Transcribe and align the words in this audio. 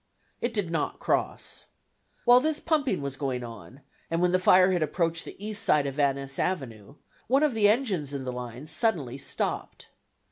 It 0.41 0.51
did 0.51 0.71
not 0.71 0.97
cross. 0.97 1.67
While 2.25 2.39
this 2.39 2.59
pumping 2.59 3.03
was 3.03 3.15
going 3.15 3.43
on, 3.43 3.81
and 4.09 4.19
when 4.19 4.31
the 4.31 4.39
fire 4.39 4.71
had 4.71 4.81
approached 4.81 5.25
the 5.25 5.35
east 5.37 5.61
side 5.61 5.85
of 5.85 5.93
Van 5.93 6.15
Ness 6.15 6.39
Avenue, 6.39 6.95
one 7.27 7.43
of 7.43 7.53
the 7.53 7.69
engines 7.69 8.11
in 8.11 8.23
the 8.23 8.33
line 8.33 8.65
suddenly 8.65 9.19
stopped. 9.19 9.89